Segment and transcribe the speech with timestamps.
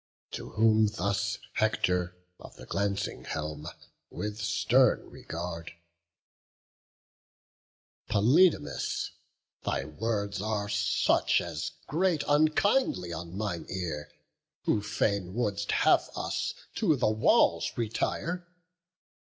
[0.31, 3.67] To whom thus Hector of the glancing helm
[4.09, 5.73] With stern regard:
[8.09, 9.11] "Polydamas,
[9.61, 14.11] thy words Are such as grate unkindly on mine ear,
[14.63, 18.47] Who fain wouldst have us to the walls retire.